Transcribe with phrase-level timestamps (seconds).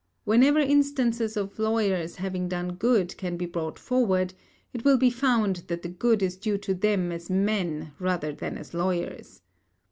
[0.23, 4.33] Whenever instances of lawyers having done good can be brought forward,
[4.73, 8.57] it will be found that the good is due to them as men rather than
[8.57, 9.43] as lawyers.